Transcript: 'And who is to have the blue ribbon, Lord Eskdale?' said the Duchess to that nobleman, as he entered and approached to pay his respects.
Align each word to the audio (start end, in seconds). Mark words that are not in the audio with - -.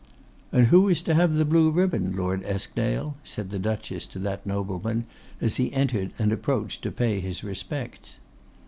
'And 0.51 0.65
who 0.69 0.89
is 0.89 1.03
to 1.03 1.13
have 1.13 1.35
the 1.35 1.45
blue 1.45 1.69
ribbon, 1.69 2.15
Lord 2.15 2.43
Eskdale?' 2.43 3.17
said 3.23 3.51
the 3.51 3.59
Duchess 3.59 4.07
to 4.07 4.17
that 4.17 4.47
nobleman, 4.47 5.05
as 5.39 5.57
he 5.57 5.71
entered 5.73 6.11
and 6.17 6.31
approached 6.31 6.81
to 6.81 6.91
pay 6.91 7.19
his 7.19 7.43
respects. 7.43 8.17